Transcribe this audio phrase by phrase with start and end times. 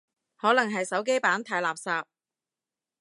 [0.35, 2.03] 可能係手機版太垃圾